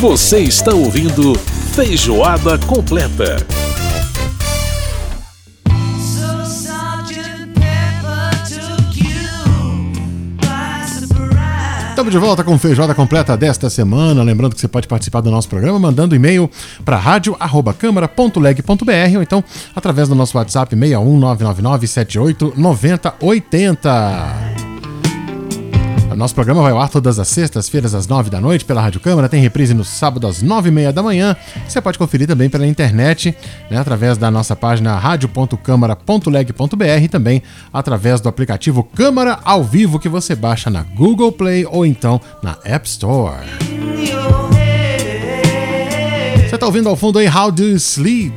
[0.00, 1.34] Você está ouvindo
[1.74, 3.36] Feijoada Completa.
[11.88, 14.22] Estamos de volta com feijoada completa desta semana.
[14.22, 16.48] Lembrando que você pode participar do nosso programa mandando e-mail
[16.84, 19.42] para rádio@câmara.leg.br ou então
[19.74, 21.18] através do nosso WhatsApp 61
[26.18, 29.28] Nosso programa vai ao ar todas as sextas-feiras às nove da noite pela Rádio Câmara,
[29.28, 31.36] tem reprise no sábado às nove e meia da manhã.
[31.64, 33.36] Você pode conferir também pela internet,
[33.70, 37.40] né, através da nossa página radio.câmara.leg.br e também
[37.72, 42.58] através do aplicativo Câmara ao Vivo que você baixa na Google Play ou então na
[42.64, 43.46] App Store.
[46.48, 48.34] Você está ouvindo ao fundo aí How Do You Sleep?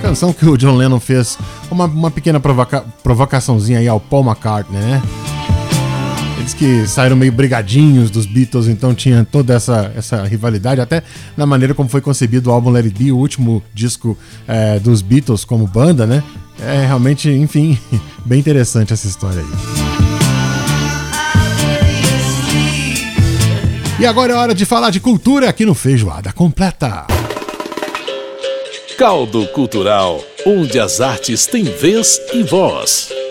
[0.00, 1.36] Canção que o John Lennon fez,
[1.68, 5.02] uma, uma pequena provoca provocaçãozinha aí ao Paul McCartney, né?
[6.52, 11.02] Que saíram meio brigadinhos dos Beatles, então tinha toda essa, essa rivalidade, até
[11.36, 15.02] na maneira como foi concebido o álbum Let It Be, o último disco é, dos
[15.02, 16.22] Beatles como banda, né?
[16.60, 17.78] É realmente, enfim,
[18.24, 19.46] bem interessante essa história aí.
[23.98, 27.06] E agora é hora de falar de cultura aqui no Feijoada Completa.
[28.98, 33.23] Caldo Cultural, onde as artes têm vez e voz.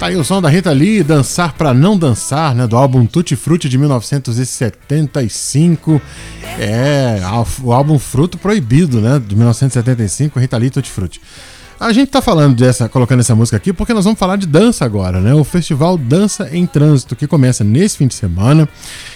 [0.00, 2.66] Tá aí o som da Rita Lee, Dançar para Não Dançar, né?
[2.66, 6.00] Do álbum Tutti Frutti de 1975.
[6.58, 7.20] É,
[7.62, 9.18] o álbum Fruto Proibido, né?
[9.18, 11.20] De 1975, Rita Lee Tutti Frutti.
[11.78, 14.86] A gente tá falando dessa, colocando essa música aqui porque nós vamos falar de dança
[14.86, 15.34] agora, né?
[15.34, 18.66] O festival Dança em Trânsito, que começa nesse fim de semana.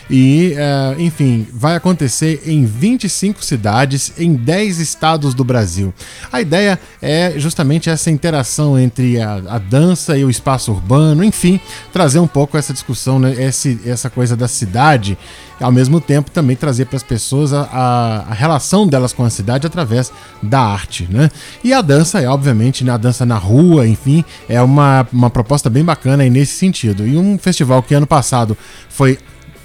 [0.08, 5.94] E, é, enfim, vai acontecer em 25 cidades, em 10 estados do Brasil.
[6.30, 11.58] A ideia é justamente essa interação entre a, a dança e o espaço urbano, enfim,
[11.92, 15.16] trazer um pouco essa discussão, né, esse, essa coisa da cidade,
[15.60, 19.30] ao mesmo tempo também trazer para as pessoas a, a, a, relação delas com a
[19.30, 20.12] cidade através
[20.42, 21.08] da arte.
[21.10, 21.30] Né?
[21.62, 25.70] E a dança é, obviamente, né, a dança na rua, enfim, é uma, uma proposta
[25.70, 27.06] bem bacana aí nesse sentido.
[27.06, 28.56] E um festival que ano passado
[28.88, 29.18] foi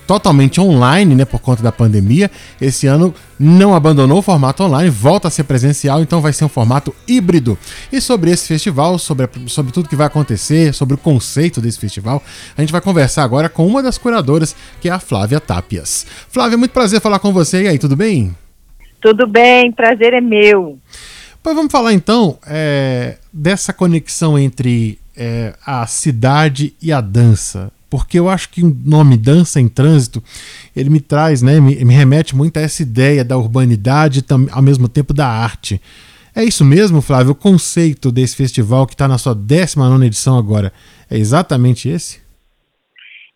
[0.09, 2.31] totalmente online, né, por conta da pandemia.
[2.59, 6.49] Esse ano não abandonou o formato online, volta a ser presencial, então vai ser um
[6.49, 7.55] formato híbrido.
[7.91, 12.23] E sobre esse festival, sobre, sobre tudo que vai acontecer, sobre o conceito desse festival,
[12.57, 16.07] a gente vai conversar agora com uma das curadoras, que é a Flávia Tapias.
[16.31, 17.65] Flávia, muito prazer falar com você.
[17.65, 18.35] E aí, tudo bem?
[18.99, 20.79] Tudo bem, prazer é meu.
[21.43, 28.19] Pois vamos falar então é, dessa conexão entre é, a cidade e a dança porque
[28.19, 30.23] eu acho que o nome Dança em Trânsito
[30.75, 34.87] ele me traz, né, me, me remete muito a essa ideia da urbanidade ao mesmo
[34.87, 35.81] tempo da arte.
[36.35, 37.31] É isso mesmo, Flávio?
[37.31, 40.71] O conceito desse festival que está na sua 19 edição agora
[41.09, 42.21] é exatamente esse?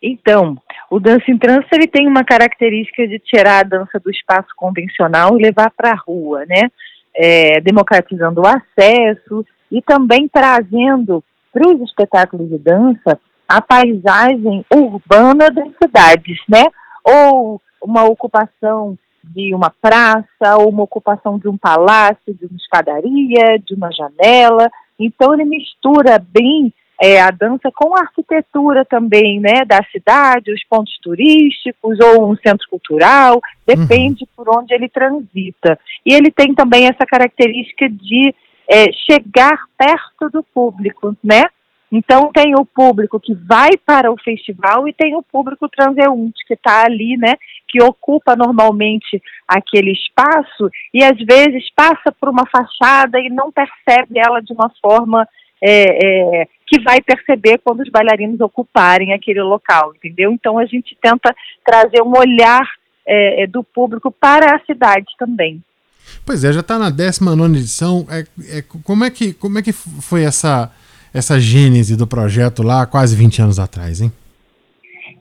[0.00, 0.56] Então,
[0.90, 5.38] o Dança em Trânsito ele tem uma característica de tirar a dança do espaço convencional
[5.38, 6.70] e levar para a rua, né?
[7.16, 11.22] É, democratizando o acesso e também trazendo
[11.52, 13.18] para os espetáculos de dança
[13.48, 16.64] a paisagem urbana das cidades, né?
[17.04, 23.58] Ou uma ocupação de uma praça, ou uma ocupação de um palácio, de uma escadaria,
[23.64, 24.70] de uma janela.
[24.98, 30.62] Então ele mistura bem é, a dança com a arquitetura também, né, da cidade, os
[30.64, 34.28] pontos turísticos ou um centro cultural, depende uhum.
[34.36, 35.78] por onde ele transita.
[36.06, 38.34] E ele tem também essa característica de
[38.70, 41.42] é, chegar perto do público, né?
[41.96, 46.54] Então tem o público que vai para o festival e tem o público transeunte que
[46.54, 47.34] está ali, né,
[47.68, 54.18] que ocupa normalmente aquele espaço e às vezes passa por uma fachada e não percebe
[54.18, 55.24] ela de uma forma
[55.62, 60.32] é, é, que vai perceber quando os bailarinos ocuparem aquele local, entendeu?
[60.32, 61.32] Então a gente tenta
[61.64, 62.68] trazer um olhar
[63.06, 65.62] é, é do público para a cidade também.
[66.26, 68.04] Pois é, já está na 19 edição.
[68.10, 70.72] É, é, como, é que, como é que foi essa
[71.14, 74.12] essa gênese do projeto lá quase 20 anos atrás, hein?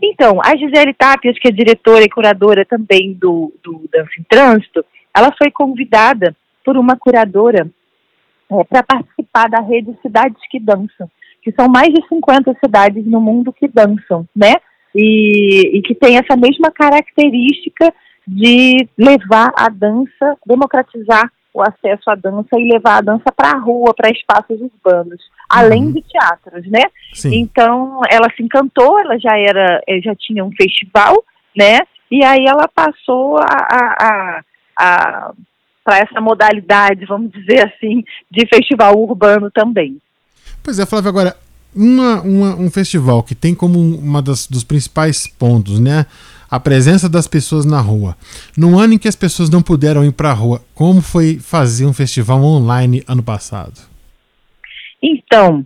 [0.01, 4.83] Então, a Gisele Tapias, que é diretora e curadora também do, do Dança em Trânsito,
[5.15, 6.35] ela foi convidada
[6.65, 7.69] por uma curadora
[8.51, 11.09] é, para participar da rede Cidades que Dançam,
[11.43, 14.55] que são mais de 50 cidades no mundo que dançam, né?
[14.95, 17.93] E, e que tem essa mesma característica
[18.27, 23.59] de levar a dança, democratizar o acesso à dança e levar a dança para a
[23.59, 25.91] rua, para espaços urbanos, além uhum.
[25.91, 26.81] de teatros, né?
[27.13, 27.35] Sim.
[27.35, 31.23] Então ela se encantou, ela já era, eh, já tinha um festival,
[31.55, 31.79] né?
[32.09, 34.41] E aí ela passou a, a,
[34.79, 35.33] a,
[35.83, 39.97] para essa modalidade, vamos dizer assim, de festival urbano também.
[40.63, 41.35] Pois é, Flávia, agora,
[41.75, 46.05] uma, uma, um festival que tem como uma das, dos principais pontos, né?
[46.53, 48.15] A presença das pessoas na rua.
[48.55, 51.87] No ano em que as pessoas não puderam ir para a rua, como foi fazer
[51.87, 53.81] um festival online ano passado?
[55.01, 55.65] Então,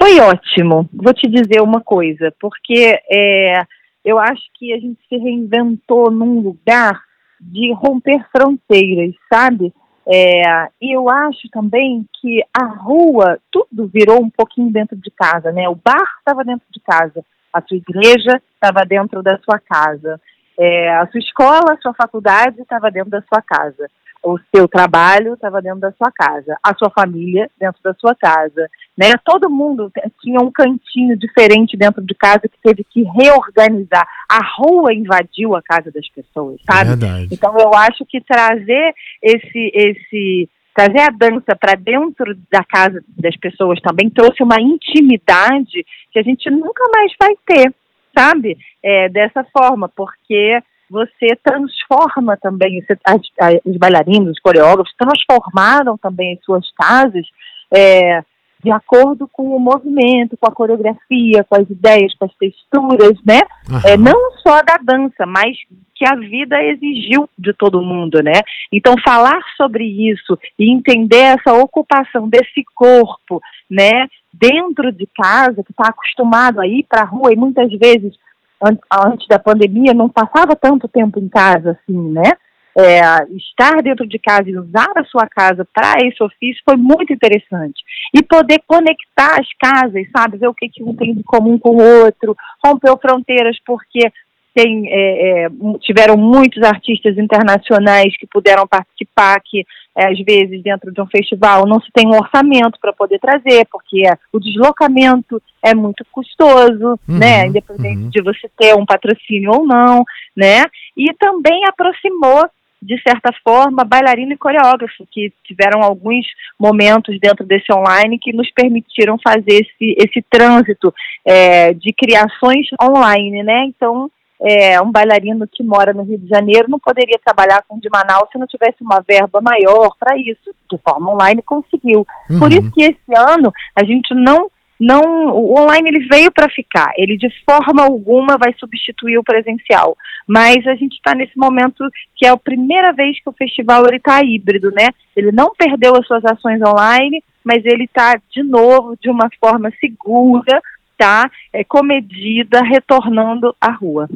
[0.00, 0.88] foi ótimo.
[0.90, 3.62] Vou te dizer uma coisa, porque é,
[4.02, 6.98] eu acho que a gente se reinventou num lugar
[7.38, 9.70] de romper fronteiras, sabe?
[10.08, 15.52] É, e eu acho também que a rua, tudo virou um pouquinho dentro de casa,
[15.52, 15.68] né?
[15.68, 17.22] O bar estava dentro de casa,
[17.52, 20.20] a sua igreja estava dentro da sua casa,
[20.58, 23.88] é, a sua escola, a sua faculdade estava dentro da sua casa
[24.26, 28.68] o seu trabalho estava dentro da sua casa, a sua família dentro da sua casa,
[28.98, 29.12] né?
[29.24, 29.90] Todo mundo
[30.20, 34.06] tinha um cantinho diferente dentro de casa que teve que reorganizar.
[34.28, 36.90] A rua invadiu a casa das pessoas, sabe?
[36.90, 37.28] Verdade.
[37.30, 43.34] Então eu acho que trazer esse esse trazer a dança para dentro da casa das
[43.38, 47.74] pessoas também trouxe uma intimidade que a gente nunca mais vai ter,
[48.16, 48.58] sabe?
[48.82, 56.34] É, dessa forma, porque você transforma também, as, as, os bailarinos, os coreógrafos transformaram também
[56.34, 57.26] as suas casas
[57.74, 58.22] é,
[58.66, 63.40] de acordo com o movimento, com a coreografia, com as ideias, com as texturas, né?
[63.70, 63.80] Uhum.
[63.84, 65.56] É, não só da dança, mas
[65.94, 68.40] que a vida exigiu de todo mundo, né?
[68.72, 73.40] Então falar sobre isso e entender essa ocupação desse corpo,
[73.70, 74.08] né?
[74.32, 78.14] Dentro de casa, que está acostumado a ir para a rua e muitas vezes
[78.60, 82.32] antes da pandemia, não passava tanto tempo em casa assim, né?
[82.78, 83.00] É,
[83.34, 87.82] estar dentro de casa e usar a sua casa para esse ofício foi muito interessante.
[88.14, 90.36] E poder conectar as casas, sabe?
[90.36, 94.12] Ver o que, que um tem de comum com o outro, rompeu fronteiras, porque
[94.56, 95.48] tem, é, é,
[95.80, 101.66] tiveram muitos artistas internacionais que puderam participar, que é, às vezes dentro de um festival
[101.66, 104.02] não se tem um orçamento para poder trazer, porque
[104.32, 107.46] o deslocamento é muito custoso, uhum, né?
[107.46, 108.08] Independente uhum.
[108.08, 110.02] de você ter um patrocínio ou não,
[110.34, 110.64] né?
[110.96, 112.48] E também aproximou
[112.80, 116.26] de certa forma, bailarino e coreógrafo, que tiveram alguns
[116.58, 120.92] momentos dentro desse online que nos permitiram fazer esse, esse trânsito
[121.24, 123.64] é, de criações online, né?
[123.66, 127.80] Então, é, um bailarino que mora no Rio de Janeiro não poderia trabalhar com o
[127.80, 130.54] de Manaus se não tivesse uma verba maior para isso.
[130.70, 132.06] De forma online conseguiu.
[132.28, 132.38] Uhum.
[132.38, 136.92] Por isso que esse ano a gente não não o online ele veio para ficar.
[136.96, 139.96] Ele de forma alguma vai substituir o presencial.
[140.26, 141.84] Mas a gente está nesse momento
[142.14, 144.88] que é a primeira vez que o festival está híbrido, né?
[145.14, 149.72] Ele não perdeu as suas ações online, mas ele está de novo de uma forma
[149.80, 150.60] segura
[150.98, 154.08] está é, comedida, retornando à rua.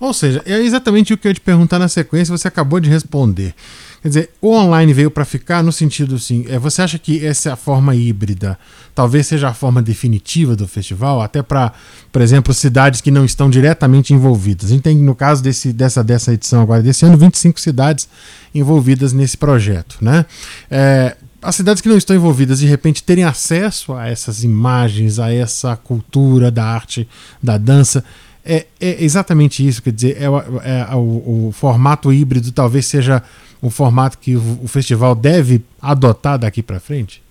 [0.00, 2.90] Ou seja, é exatamente o que eu ia te perguntar na sequência, você acabou de
[2.90, 3.54] responder.
[4.02, 7.50] Quer dizer, o online veio para ficar no sentido assim, é, você acha que essa
[7.50, 8.58] é forma híbrida
[8.96, 11.70] talvez seja a forma definitiva do festival, até para,
[12.10, 14.70] por exemplo, cidades que não estão diretamente envolvidas.
[14.70, 18.08] A gente tem, no caso desse, dessa, dessa edição agora desse ano, 25 cidades
[18.54, 19.98] envolvidas nesse projeto.
[20.00, 20.24] Né?
[20.70, 21.14] É,
[21.46, 25.76] as cidades que não estão envolvidas de repente terem acesso a essas imagens, a essa
[25.76, 27.08] cultura da arte,
[27.40, 28.04] da dança.
[28.44, 33.22] É, é exatamente isso, quer dizer, é, é o, o, formato híbrido talvez seja
[33.62, 37.22] o formato que o, o festival deve adotar daqui para frente?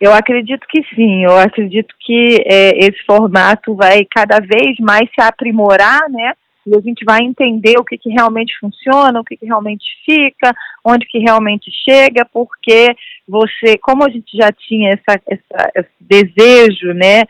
[0.00, 5.20] Eu acredito que sim, eu acredito que é, esse formato vai cada vez mais se
[5.20, 6.34] aprimorar, né?
[6.66, 10.54] e a gente vai entender o que, que realmente funciona, o que, que realmente fica,
[10.84, 12.94] onde que realmente chega, porque
[13.30, 17.22] você, como a gente já tinha essa, essa, esse desejo, né,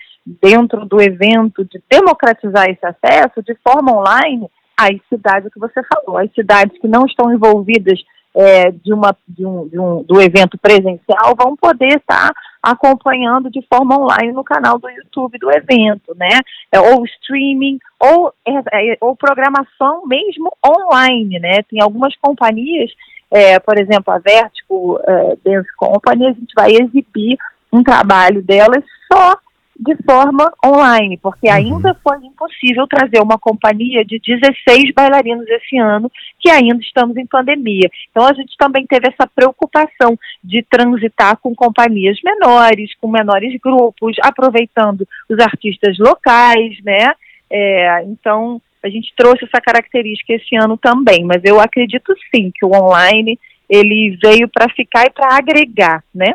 [0.42, 6.18] dentro do evento de democratizar esse acesso de forma online, as cidades que você falou,
[6.18, 8.00] as cidades que não estão envolvidas
[8.34, 12.30] é, de uma, de um, de um, do evento presencial vão poder estar
[12.62, 16.38] acompanhando de forma online no canal do YouTube do evento, né?
[16.70, 21.62] É, ou streaming, ou, é, é, ou programação mesmo online, né?
[21.68, 22.90] Tem algumas companhias,
[23.30, 27.38] é, por exemplo, a Vertigo é, Dance Company, a gente vai exibir
[27.72, 29.38] um trabalho delas só
[29.80, 31.54] de forma online, porque uhum.
[31.54, 37.26] ainda foi impossível trazer uma companhia de 16 bailarinos esse ano, que ainda estamos em
[37.26, 37.88] pandemia.
[38.10, 44.16] Então a gente também teve essa preocupação de transitar com companhias menores, com menores grupos,
[44.22, 47.14] aproveitando os artistas locais, né?
[47.50, 52.64] É, então a gente trouxe essa característica esse ano também, mas eu acredito sim que
[52.64, 56.34] o online ele veio para ficar e para agregar, né?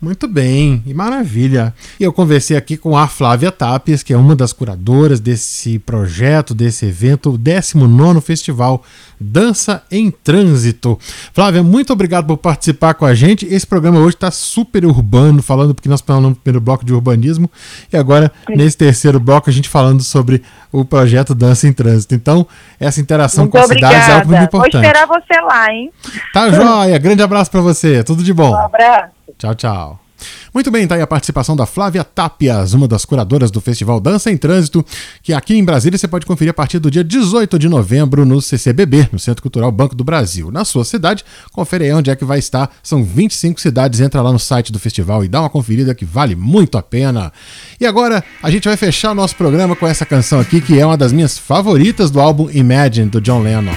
[0.00, 1.74] Muito bem, e maravilha.
[1.98, 6.54] E eu conversei aqui com a Flávia Tapes, que é uma das curadoras desse projeto,
[6.54, 8.80] desse evento, o 19 Festival
[9.20, 10.96] Dança em Trânsito.
[11.32, 13.44] Flávia, muito obrigado por participar com a gente.
[13.46, 17.50] Esse programa hoje está super urbano, falando porque nós falamos no primeiro bloco de urbanismo,
[17.92, 22.14] e agora, nesse terceiro bloco, a gente falando sobre o projeto Dança em Trânsito.
[22.14, 22.46] Então,
[22.78, 23.94] essa interação Muito com as obrigada.
[23.94, 24.72] cidades é algo muito importante.
[24.72, 25.90] Vou esperar você lá, hein?
[26.32, 28.52] Tá joia, grande abraço para você, tudo de bom.
[28.52, 29.18] Um abraço.
[29.36, 29.87] Tchau, tchau.
[30.52, 34.30] Muito bem, tá aí a participação da Flávia Tapias, uma das curadoras do Festival Dança
[34.30, 34.84] em Trânsito,
[35.22, 38.40] que aqui em Brasília você pode conferir a partir do dia 18 de novembro no
[38.40, 40.50] CCBB, no Centro Cultural Banco do Brasil.
[40.50, 42.70] Na sua cidade, confere aí onde é que vai estar.
[42.82, 46.34] São 25 cidades, entra lá no site do festival e dá uma conferida que vale
[46.34, 47.32] muito a pena.
[47.80, 50.86] E agora a gente vai fechar o nosso programa com essa canção aqui, que é
[50.86, 53.74] uma das minhas favoritas do álbum Imagine, do John Lennon.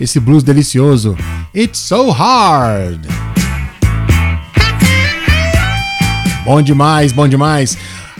[0.00, 1.16] Esse blues delicioso,
[1.54, 3.06] It's So Hard.
[6.44, 7.76] Bom demais, bom demais.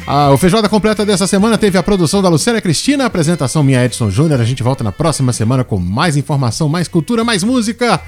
[0.07, 3.85] Ah, o Feijoada Completa dessa semana teve a produção da Lucélia Cristina, a apresentação minha
[3.85, 4.41] Edson Júnior.
[4.41, 8.01] A gente volta na próxima semana com mais informação, mais cultura, mais música.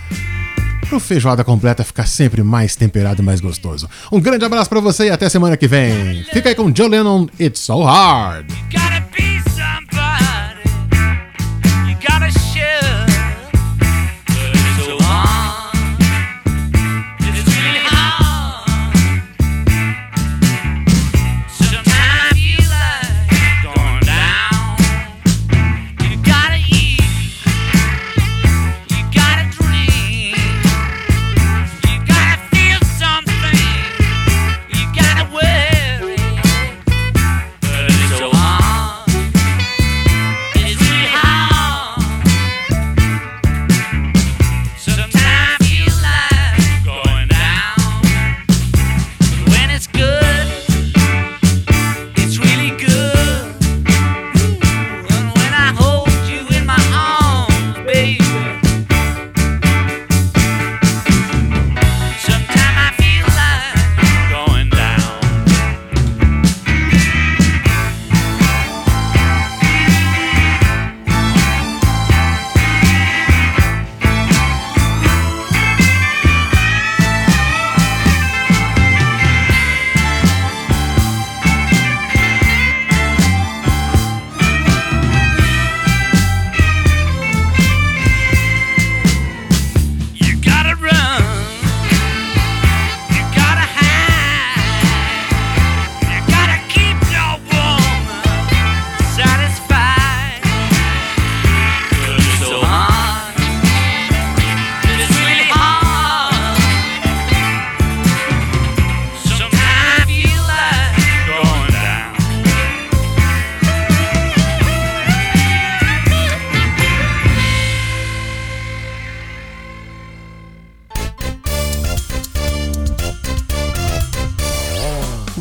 [0.89, 3.89] Pro Feijoada Completa ficar sempre mais temperado e mais gostoso.
[4.11, 6.25] Um grande abraço para você e até semana que vem.
[6.33, 8.47] Fica aí com Joe Lennon, It's So Hard.